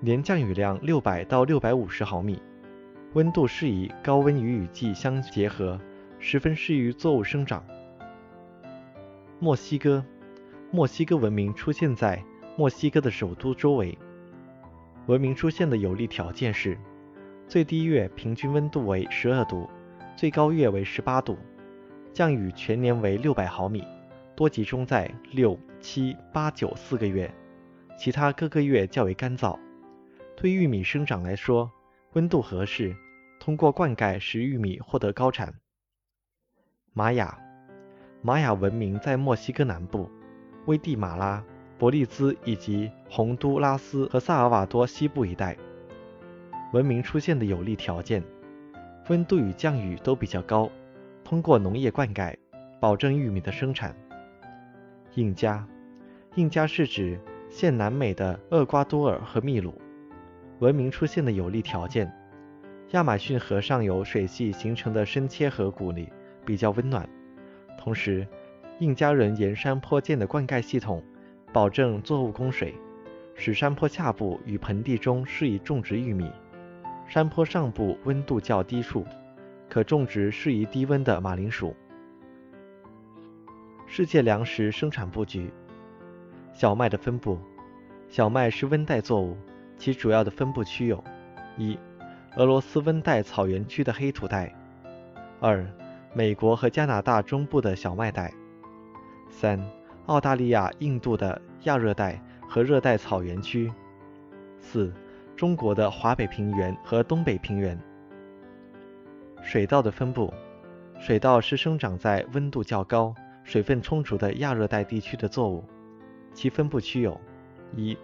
[0.00, 2.40] 年降雨量六百到六百五十毫米，
[3.12, 5.78] 温度适宜，高温与雨季相结合。
[6.20, 7.64] 十分适于作物生长。
[9.38, 10.04] 墨西哥，
[10.70, 12.22] 墨西哥文明出现在
[12.56, 13.96] 墨西哥的首都周围。
[15.06, 16.78] 文明出现的有利条件是：
[17.48, 19.68] 最低月平均温度为十二度，
[20.14, 21.38] 最高月为十八度，
[22.12, 23.82] 降雨全年为六百毫米，
[24.36, 27.32] 多集中在六、七、八、九四个月，
[27.98, 29.58] 其他各个月较为干燥。
[30.36, 31.70] 对玉米生长来说，
[32.12, 32.94] 温度合适，
[33.40, 35.52] 通过灌溉使玉米获得高产。
[36.92, 37.38] 玛雅，
[38.20, 40.10] 玛雅文明在墨西哥南部、
[40.66, 41.42] 危地马拉、
[41.78, 45.56] 伯利兹以及洪都拉斯和萨尔瓦多西部一带。
[46.72, 48.24] 文明出现的有利条件，
[49.08, 50.68] 温度与降雨都比较高，
[51.22, 52.34] 通过农业灌溉
[52.80, 53.94] 保证玉米的生产。
[55.14, 55.64] 印加，
[56.34, 59.80] 印加是指现南美的厄瓜多尔和秘鲁。
[60.58, 62.12] 文明出现的有利条件，
[62.90, 66.12] 亚马逊河上游水系形成的深切河谷里。
[66.50, 67.08] 比较温暖，
[67.78, 68.26] 同时，
[68.80, 71.00] 印加人沿山坡建的灌溉系统，
[71.52, 72.74] 保证作物供水，
[73.36, 76.28] 使山坡下部与盆地中适宜种植玉米，
[77.06, 79.06] 山坡上部温度较低处，
[79.68, 81.72] 可种植适宜低温的马铃薯。
[83.86, 85.52] 世界粮食生产布局，
[86.52, 87.38] 小麦的分布，
[88.08, 89.36] 小麦是温带作物，
[89.76, 91.04] 其主要的分布区有：
[91.56, 91.78] 一、
[92.34, 94.52] 俄罗斯温带草原区的黑土带；
[95.38, 95.64] 二、
[96.12, 98.34] 美国和加拿大中部的小麦带，
[99.28, 99.64] 三、
[100.06, 103.72] 澳大利亚、印度的亚热带和热带草原区，
[104.58, 104.92] 四、
[105.36, 107.80] 中国的华北平原和东北平原。
[109.40, 110.34] 水稻的分布，
[110.98, 115.64] 水稻是生长在温度较高、水分充足的亚热带地区的作物，
[116.34, 117.18] 其分布区有：
[117.76, 117.96] 一、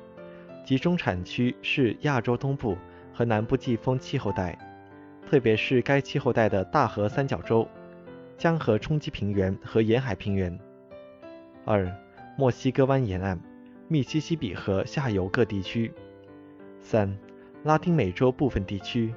[0.64, 2.78] 集中产区是亚洲东部
[3.12, 4.56] 和南部季风气候带，
[5.28, 7.68] 特别是该气候带的大河三角洲。
[8.38, 10.58] 江河冲积平原和沿海平原。
[11.64, 11.90] 二、
[12.36, 13.40] 墨西哥湾沿岸、
[13.88, 15.90] 密西西比河下游各地区。
[16.82, 17.16] 三、
[17.64, 19.14] 拉丁美洲部分地区、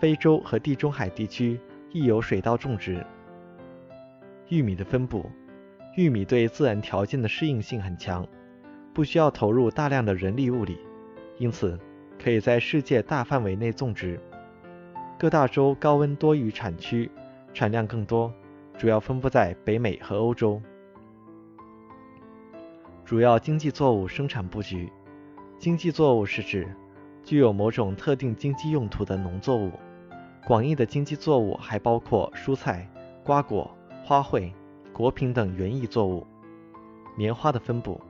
[0.00, 1.60] 非洲和地中海地区
[1.92, 3.04] 亦有水稻种植。
[4.48, 5.30] 玉米的分布，
[5.96, 8.26] 玉米对自然条件的适应性很强，
[8.94, 10.78] 不需要投入大量的人力物力，
[11.36, 11.78] 因此
[12.18, 14.18] 可以在世界大范围内种植。
[15.18, 17.10] 各大洲高温多雨产区，
[17.52, 18.32] 产量更多。
[18.76, 20.60] 主要分布在北美和欧洲。
[23.04, 24.90] 主要经济作物生产布局：
[25.58, 26.74] 经济作物是指
[27.22, 29.70] 具有某种特定经济用途的农作物。
[30.44, 32.88] 广义的经济作物还包括蔬菜、
[33.22, 33.70] 瓜果、
[34.02, 34.52] 花卉、
[34.92, 36.26] 果品等园艺作物。
[37.16, 38.00] 棉花的分布：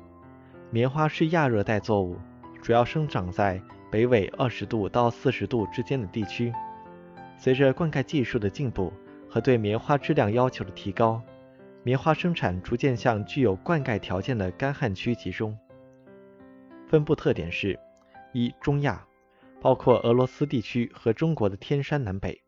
[0.71, 2.17] 棉花是亚热带作物，
[2.63, 6.53] 主要生长在北纬二十度到四十度之间的地区。
[7.37, 8.91] 随着灌溉技术的进步。
[9.33, 11.19] 和对棉花质量要求的提高，
[11.83, 15.57] 棉花生产逐渐向具有灌溉条件的干旱区集中。
[16.87, 17.81] 分布特点是：
[18.35, 19.03] 一、中亚，
[19.59, 22.43] 包括俄罗斯地区和中国的天山南北；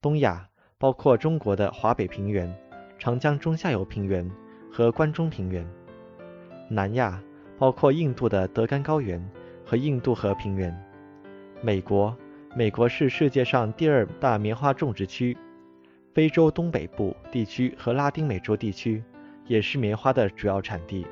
[0.00, 2.50] 东亚，包括中国的华北平原、
[2.98, 4.26] 长江中下游平原
[4.72, 5.62] 和关中平原。
[6.70, 7.22] 南亚
[7.58, 9.22] 包括印度的德干高原
[9.62, 10.74] 和印度河平原。
[11.60, 12.16] 美国，
[12.56, 15.36] 美国是世界上第二大棉花种植区。
[16.14, 19.02] 非洲东北部地区和拉丁美洲地区
[19.46, 21.06] 也是棉花的主要产地。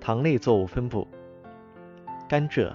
[0.00, 1.06] 糖类作物分布：
[2.28, 2.72] 甘蔗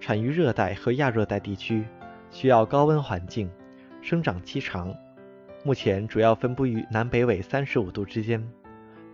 [0.00, 1.84] 产于热带和亚热带地区，
[2.30, 3.50] 需要高温环境，
[4.00, 4.94] 生长期长。
[5.62, 8.42] 目前主要分布于南北纬三十五度之间，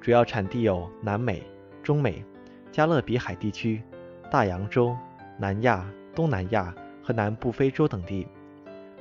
[0.00, 1.42] 主要产地有南美、
[1.82, 2.24] 中美、
[2.70, 3.82] 加勒比海地区、
[4.30, 4.96] 大洋洲、
[5.36, 6.72] 南亚、东南亚
[7.02, 8.24] 和南部非洲等地。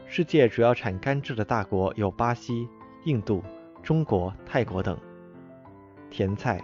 [0.09, 2.67] 世界主要产甘蔗的大国有巴西、
[3.03, 3.43] 印度、
[3.83, 4.97] 中国、泰国等。
[6.09, 6.63] 甜菜，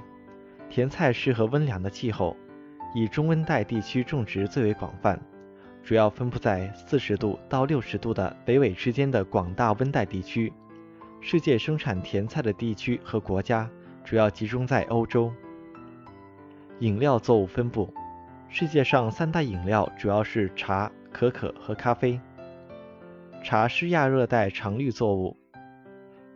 [0.70, 2.38] 甜菜适合温凉的气候，
[2.96, 5.20] 以中温带地区种植最为广泛，
[5.84, 10.52] 主要分布在四十度到六十度的北纬之间的广大温带地区。
[11.20, 13.70] 世界生产甜菜的地区和国家
[14.06, 15.32] 主要集中在欧洲。
[16.80, 17.94] 饮料作物分布，
[18.48, 22.18] 世界上三大饮料主要是茶、可可和咖啡。
[23.44, 25.36] 茶是亚热带常绿作物，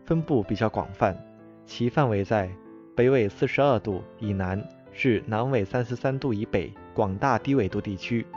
[0.04, 1.18] 分布比较广泛，
[1.66, 2.50] 其范围在
[2.98, 4.62] 北纬四十二度以南
[4.94, 8.28] 至南纬三十三度以北广大低纬度地区，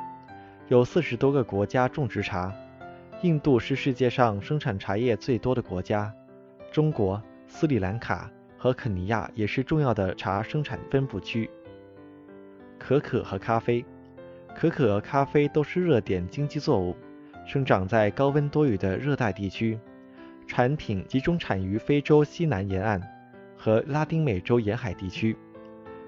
[0.69, 2.55] 有四十多个国家种植茶。
[3.23, 6.11] 印度是世界上生产茶叶最多的国家，
[6.71, 11.51] 中国、斯里兰卡和肯尼亚也是重要的茶生产分布区。
[12.79, 13.85] 可可和咖啡，
[14.55, 16.97] 可可和咖啡都是热点经济作物。
[17.51, 19.77] 生长在高温多雨的热带地区，
[20.47, 23.03] 产品集中产于非洲西南沿岸
[23.57, 25.37] 和拉丁美洲沿海地区。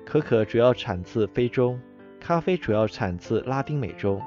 [0.06, 1.76] 可可主要产自非洲，
[2.20, 4.22] 咖啡主要产自拉丁美洲。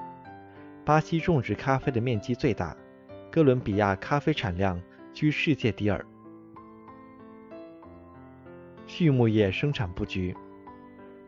[0.83, 2.75] 巴西种植咖啡的面积最大，
[3.31, 4.77] 哥伦比亚咖啡产量
[5.13, 6.05] 居世界第二。
[8.85, 10.35] 畜牧业生产布局：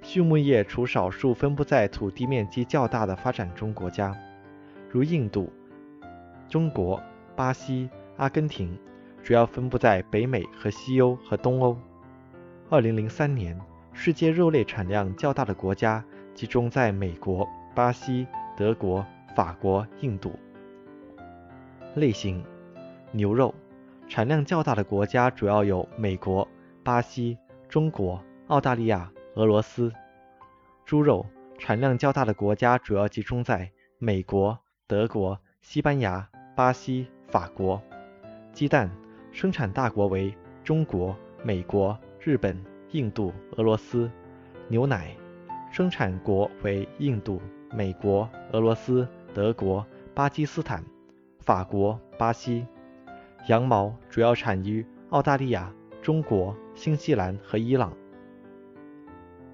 [0.02, 4.14] 畜牧业除少数分布在土地面积较大的发展中国家，
[4.90, 5.50] 如印度。
[6.50, 7.02] 中国、
[7.36, 8.78] 巴西、阿根廷
[9.22, 11.78] 主要分布在北美和西欧和东欧。
[12.70, 13.60] 二零零三年，
[13.92, 19.06] 世界肉类产量较大的国家集中在美国、巴西、德国、
[19.36, 20.40] 法国、印度。
[21.96, 22.44] 类型：
[23.12, 23.54] 牛肉
[24.08, 26.48] 产量较大的国家主要有美国、
[26.84, 29.92] 巴西、中国、澳大利亚、俄罗斯。
[30.86, 31.26] 猪肉
[31.58, 34.58] 产量较大的国家主要集中在美国、
[34.88, 36.30] 德国、西班牙。
[36.58, 37.80] 巴西、法国，
[38.52, 38.90] 鸡蛋
[39.32, 42.60] 生产大国为中国、美国、日本、
[42.94, 44.10] 印度、俄罗斯；
[44.68, 45.16] 牛奶
[45.72, 47.40] 生产国为印度、
[47.76, 50.84] 美国、俄罗斯、德国、巴基斯坦、
[51.42, 52.66] 法国、巴西；
[53.48, 57.94] 羊毛主要产于澳大利亚、中国、新西兰和伊朗。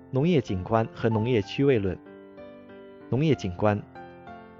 [0.10, 2.00] 农业景观和农业区位论。
[3.10, 3.78] 农业景观。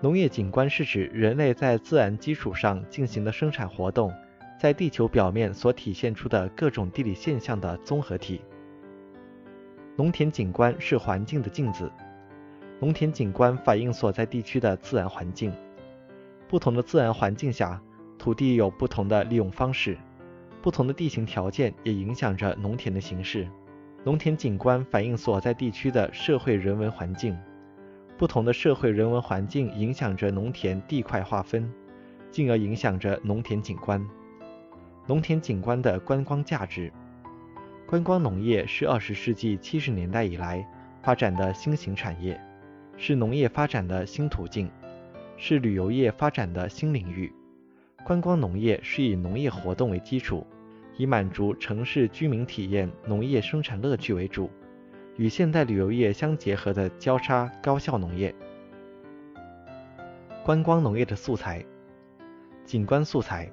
[0.04, 4.14] 农业景观是指人类在自然基础上进行的生产活动，
[4.60, 8.42] 在地球表面所体现出的各种地理现象的综合体。
[9.96, 11.90] 农田景观是环境的镜子，
[12.82, 15.54] 农田景观反映所在地区的自然环境。
[16.50, 17.82] 不同的自然环境下，
[18.20, 19.98] 土地有不同的利用方式，
[20.62, 23.48] 不同的地形条件也影响着农田的形式。
[24.04, 27.38] 农田景观反映所在地区的社会人文环境。
[28.24, 31.70] 不同的社会人文环境影响着农田地块划分，
[32.32, 34.02] 进而影响着农田景观。
[35.06, 36.90] 农田景观的观光价值，
[37.86, 40.66] 观光农业是二十世纪七十年代以来
[41.02, 42.40] 发展的新型产业，
[42.96, 44.72] 是农业发展的新途径，
[45.36, 47.30] 是旅游业发展的新领域。
[48.06, 50.48] 观光农业是以农业活动为基础，
[50.96, 54.50] 以满足城市居民体验农业生产乐趣为主。
[55.16, 58.34] 与现代旅游业相结合的交叉高效农业。
[60.44, 61.64] 观光农业的素材：
[62.66, 63.52] 景观素材，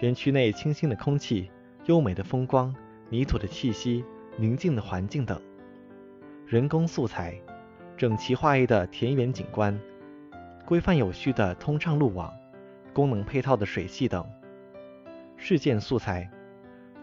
[0.00, 1.50] 园区内清新的空气、
[1.86, 2.74] 优美的风光、
[3.10, 4.04] 泥土的气息、
[4.36, 5.36] 宁静的环境等；
[6.46, 7.38] 人工素材，
[7.96, 9.78] 整齐划一的田园景观、
[10.64, 12.32] 规范有序的通畅路网、
[12.92, 14.24] 功能配套的水系等；
[15.36, 16.30] 事件素材，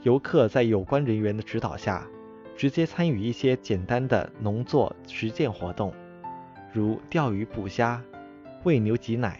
[0.01, 2.07] 游客在有关人员的指导下。
[2.55, 5.93] 直接参与一些简单的农作实践活动，
[6.71, 8.01] 如钓鱼、捕虾、
[8.63, 9.39] 喂牛挤奶、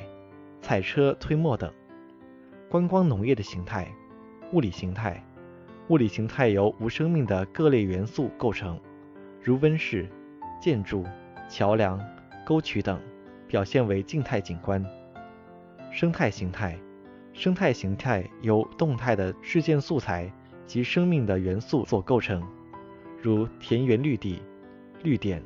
[0.61, 1.71] 踩车推磨等。
[2.69, 3.87] 观光农业的形态，
[4.53, 5.23] 物理形态，
[5.89, 8.79] 物理形态由无生命的各类元素构成，
[9.41, 10.09] 如温室、
[10.61, 11.05] 建筑、
[11.49, 12.01] 桥梁、
[12.45, 12.99] 沟渠等，
[13.47, 14.83] 表现为静态景观。
[15.91, 16.79] 生态形态，
[17.33, 20.31] 生态形态由动态的事件素材
[20.65, 22.41] 及生命的元素所构成，
[23.21, 24.41] 如田园绿地、
[25.03, 25.43] 绿点、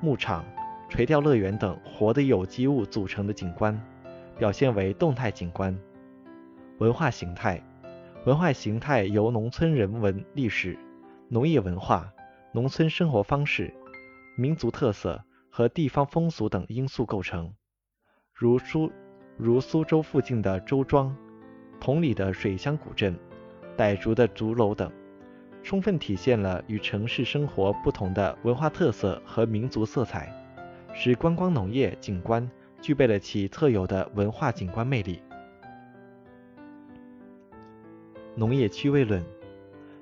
[0.00, 0.44] 牧场、
[0.88, 3.80] 垂钓乐园等活的有机物组成的景观，
[4.38, 5.76] 表现为动态景观。
[6.78, 7.60] 文化形态，
[8.26, 10.78] 文化形态由农村人文历史、
[11.28, 12.12] 农业文化、
[12.52, 13.74] 农村生活方式、
[14.36, 17.52] 民族特色和地方风俗等因素构成，
[18.32, 18.92] 如苏
[19.36, 21.16] 如苏州附近的周庄、
[21.80, 23.18] 同里的水乡古镇、
[23.76, 24.92] 傣族的竹楼等，
[25.66, 30.32] 充分体现了与城市生活不同的文化特色和民族色彩，
[30.94, 32.48] 使观光农业景观
[32.80, 35.20] 具备了其特有的文化景观魅力。
[38.36, 39.20] 农业区位论，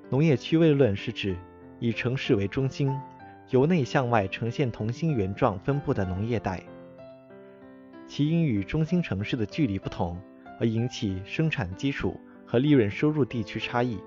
[0.07, 1.35] 农业区位论是指
[1.79, 2.95] 以城市为中心，
[3.49, 6.61] 由内向外呈现同心圆状分布的农业带，
[8.05, 10.15] 其因与中心城市的距离不同
[10.59, 13.97] 而引起生产基础和利润收入地区差异。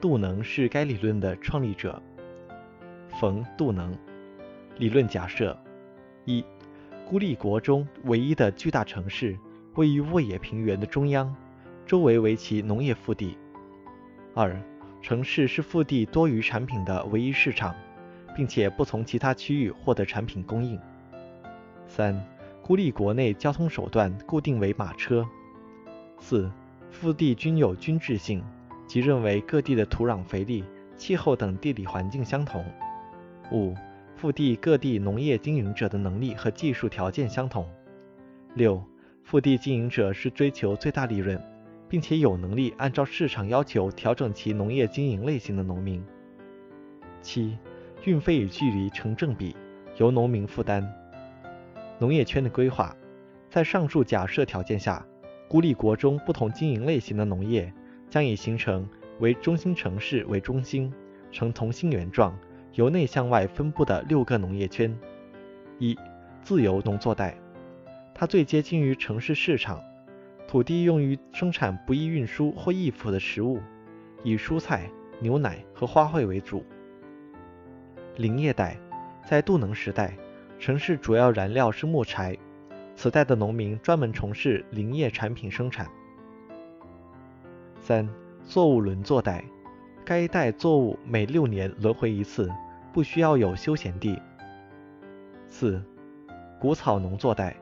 [0.00, 2.02] 杜能是该理论的创立者。
[3.20, 3.96] 冯杜能
[4.78, 5.56] 理论假设：
[6.24, 6.44] 一、
[7.06, 9.38] 孤立国中唯一的巨大城市
[9.74, 11.34] 位于沃野平原的中央。
[11.86, 13.36] 周围为其农业腹地。
[14.34, 14.58] 二、
[15.02, 17.74] 城市是腹地多余产品的唯一市场，
[18.34, 20.80] 并且不从其他区域获得产品供应。
[21.86, 22.18] 三、
[22.62, 25.26] 孤立国内交通手段固定为马车。
[26.18, 26.50] 四、
[26.90, 28.42] 腹地均有均质性，
[28.86, 30.64] 即认为各地的土壤肥力、
[30.96, 32.64] 气候等地理环境相同。
[33.52, 33.74] 五、
[34.16, 37.68] 腹地各地农业经营者的能力和技术条件相同。
[38.54, 38.82] 六、
[39.22, 41.40] 腹地经营者是追求最大利润。
[41.86, 46.04] 并且有能力按照市场要求调整其农业经营类型的农民。
[47.22, 47.56] 七、
[48.04, 49.54] 运费与距离成正比，
[49.98, 50.84] 由农民负担。
[52.00, 52.96] 农业圈的规划，
[53.48, 55.06] 在上述假设条件下，
[55.46, 57.72] 孤立国中不同经营类型的农业
[58.14, 58.88] 将以形成
[59.18, 60.94] 为中心城市为中心，
[61.32, 62.32] 呈同心圆状，
[62.74, 64.96] 由内向外分布的六个农业圈。
[65.80, 65.98] 一、
[66.40, 67.36] 自由农作带，
[68.14, 69.82] 它最接近于城市市场。
[70.46, 73.58] 土地用于生产不易运输或易腐的食物，
[74.22, 74.88] 以蔬菜、
[75.18, 76.64] 牛奶和花卉为主。
[78.14, 78.78] 林业带，
[79.26, 80.16] 在杜能时代，
[80.60, 82.38] 城市主要燃料是木柴，
[82.94, 85.90] 此代的农民专门从事林业产品生产。
[87.84, 88.08] 三、
[88.46, 89.44] 作物轮作带，
[90.06, 92.50] 该带作物每六年轮回一次，
[92.94, 94.18] 不需要有休闲地。
[95.48, 95.82] 四、
[96.58, 97.54] 谷草农作带，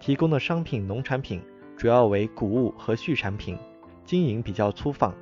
[0.00, 1.40] 提供的商品农产品。
[1.76, 3.56] 主要为谷物和畜产品，
[4.04, 5.14] 经营比较粗放，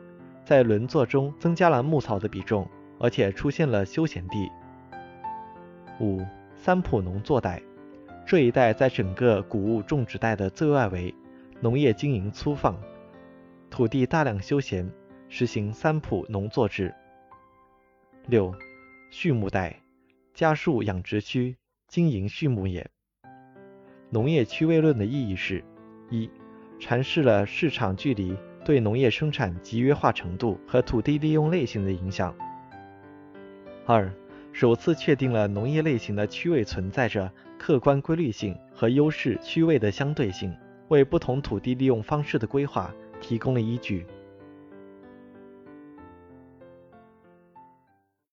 [0.47, 2.67] 在轮作中增加了牧草的比重，
[2.99, 4.51] 而且出现了休闲地。
[6.01, 6.25] 五
[6.57, 7.61] 三浦农作带，
[8.27, 11.15] 这一带在整个谷物种植带的最外围，
[11.61, 12.75] 农业经营粗放，
[13.71, 14.91] 土地大量休闲，
[15.29, 16.95] 实行三浦农作制。
[18.27, 18.55] 六
[19.11, 19.81] 畜牧带，
[20.35, 21.57] 家畜养殖区，
[21.87, 22.89] 经营畜牧业。
[24.11, 25.65] 农业区位论的意义是：
[26.11, 26.31] 一。
[26.81, 32.33] 阐释了市场距离对农业生产集约化程度和土地利用类型的影响。
[33.85, 34.09] 二，
[34.53, 40.57] 首次确定了农业类型的区位存在着客观规律性和优势区位的相对性，
[40.87, 44.07] 为不同土地利用方式的规划提供了依据。